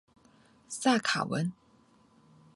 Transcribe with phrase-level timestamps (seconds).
[0.67, 1.53] 萨卡文。